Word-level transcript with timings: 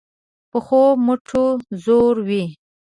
پخو 0.51 0.83
مټو 1.05 1.45
زور 1.83 2.15
وي 2.27 2.43